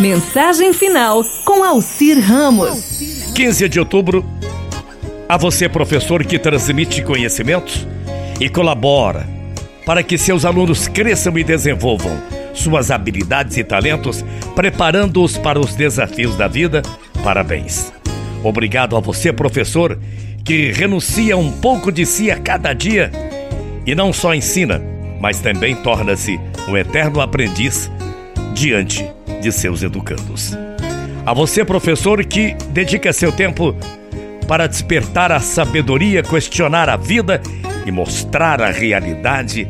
[0.00, 3.32] Mensagem final com Alcir Ramos.
[3.34, 4.24] 15 de outubro.
[5.28, 7.84] A você, professor que transmite conhecimentos
[8.40, 9.28] e colabora
[9.84, 12.16] para que seus alunos cresçam e desenvolvam
[12.54, 14.24] suas habilidades e talentos,
[14.54, 16.80] preparando-os para os desafios da vida.
[17.24, 17.92] Parabéns.
[18.44, 19.98] Obrigado a você, professor,
[20.44, 23.10] que renuncia um pouco de si a cada dia
[23.84, 24.80] e não só ensina,
[25.20, 26.38] mas também torna-se
[26.68, 27.90] um eterno aprendiz
[28.54, 30.56] diante de seus educandos.
[31.24, 33.76] A você, professor, que dedica seu tempo
[34.46, 37.40] para despertar a sabedoria, questionar a vida
[37.86, 39.68] e mostrar a realidade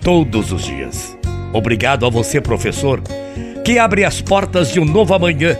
[0.00, 1.16] todos os dias.
[1.52, 3.00] Obrigado a você, professor,
[3.64, 5.56] que abre as portas de um novo amanhã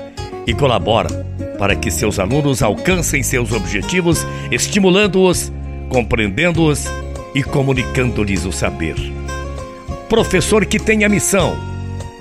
[0.47, 1.23] e colabora
[1.63, 5.53] para que seus alunos alcancem seus objetivos, estimulando-os,
[5.89, 6.87] compreendendo-os
[7.37, 8.97] e comunicando-lhes o saber.
[10.09, 11.72] Professor que tem a missão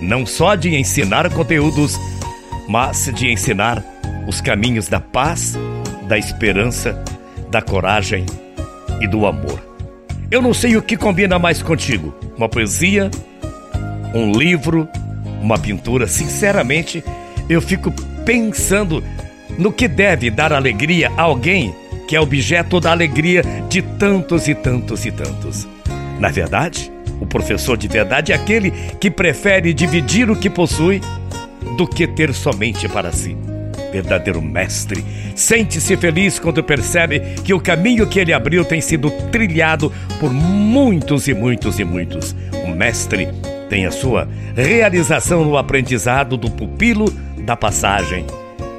[0.02, 1.98] não só de ensinar conteúdos,
[2.68, 3.84] mas de ensinar
[4.28, 5.58] os caminhos da paz,
[6.08, 7.02] da esperança,
[7.50, 8.25] da coragem
[9.00, 9.62] e do amor.
[10.30, 13.12] Eu não sei o que combina mais contigo: uma poesia,
[14.14, 14.88] um livro,
[15.42, 16.08] uma pintura.
[16.08, 17.03] Sinceramente,
[17.50, 17.92] eu fico
[18.25, 19.03] pensando
[19.58, 21.75] no que deve dar alegria a alguém
[22.08, 25.68] que é objeto da alegria de tantos e tantos e tantos.
[26.20, 31.00] Na verdade, o professor de verdade é aquele que prefere dividir o que possui
[31.78, 33.38] do que ter somente para si.
[33.91, 35.05] Verdadeiro mestre,
[35.36, 41.28] sente-se feliz quando percebe que o caminho que ele abriu tem sido trilhado por muitos
[41.28, 42.36] e muitos e muitos.
[42.66, 43.28] O mestre
[43.69, 47.06] tem a sua realização no aprendizado do pupilo
[47.45, 48.25] da passagem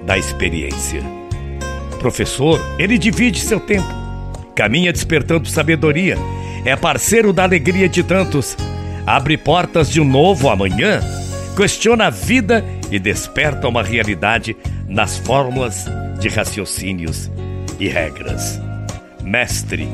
[0.05, 1.03] da experiência.
[2.01, 3.87] Professor, ele divide seu tempo,
[4.55, 6.17] caminha despertando sabedoria
[6.65, 8.57] é parceiro da alegria de tantos,
[9.07, 11.01] abre portas de um novo amanhã,
[11.57, 15.87] questiona a vida e desperta uma realidade nas fórmulas
[16.21, 17.31] de raciocínios
[17.81, 18.61] e regras.
[19.23, 19.89] Mestre,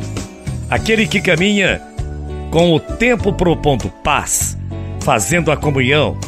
[0.68, 1.80] aquele que caminha
[2.50, 4.56] com o tempo propondo paz,
[5.00, 6.18] fazendo a comunhão,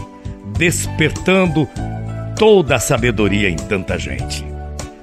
[0.57, 1.69] despertando
[2.37, 4.45] toda a sabedoria em tanta gente.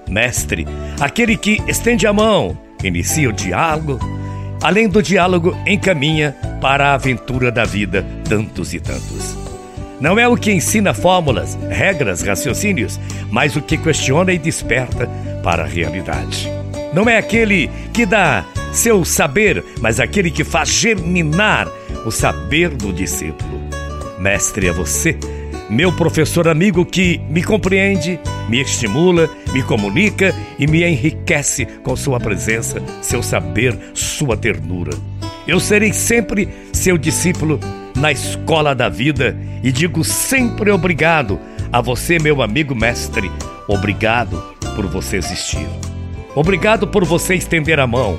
[0.09, 0.65] Mestre,
[0.99, 3.99] aquele que estende a mão, inicia o diálogo,
[4.61, 9.35] além do diálogo, encaminha para a aventura da vida tantos e tantos.
[9.99, 12.99] Não é o que ensina fórmulas, regras, raciocínios,
[13.31, 15.09] mas o que questiona e desperta
[15.43, 16.47] para a realidade.
[16.93, 21.67] Não é aquele que dá seu saber, mas aquele que faz germinar
[22.05, 23.59] o saber do discípulo.
[24.19, 25.17] Mestre é você
[25.69, 32.19] meu professor amigo que me compreende, me estimula, me comunica e me enriquece com sua
[32.19, 34.91] presença, seu saber, sua ternura.
[35.45, 37.59] Eu serei sempre seu discípulo
[37.95, 41.39] na escola da vida e digo sempre obrigado
[41.71, 43.29] a você, meu amigo mestre.
[43.67, 44.41] Obrigado
[44.75, 45.67] por você existir.
[46.33, 48.17] Obrigado por você estender a mão,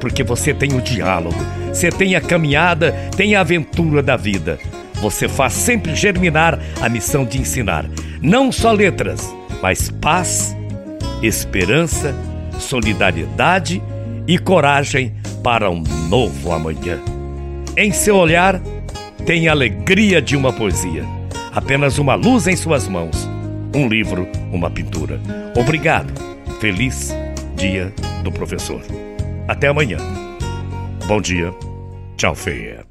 [0.00, 4.58] porque você tem o diálogo, você tem a caminhada, tem a aventura da vida.
[5.00, 7.86] Você faz sempre germinar a missão de ensinar
[8.20, 10.54] não só letras, mas paz,
[11.22, 12.14] esperança,
[12.58, 13.82] solidariedade
[14.26, 16.98] e coragem para um novo amanhã.
[17.76, 18.60] Em seu olhar,
[19.24, 21.04] tem a alegria de uma poesia,
[21.52, 23.28] apenas uma luz em suas mãos,
[23.74, 25.20] um livro, uma pintura.
[25.56, 26.12] Obrigado.
[26.60, 27.14] Feliz
[27.56, 28.82] Dia do Professor.
[29.48, 29.98] Até amanhã.
[31.06, 31.52] Bom dia.
[32.16, 32.89] Tchau, feia.